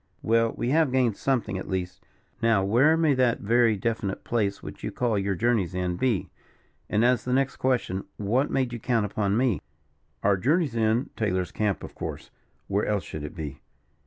[0.23, 2.03] "Well, we have gained something at least.
[2.41, 6.31] Now where may that very definite place, which you call your journey's end, be?
[6.89, 9.61] And, as the next question, what made you count upon me?"
[10.23, 12.31] "Our journey's end Taylor's camp, of course
[12.67, 13.61] where else should it be?"